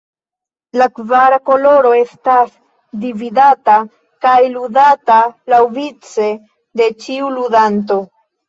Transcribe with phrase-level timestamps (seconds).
[0.81, 2.55] La kvara koloro estas
[3.05, 3.77] dividata,
[4.27, 5.21] kaj ludata
[5.55, 6.33] laŭvice
[6.83, 8.05] de ĉiu ludanto.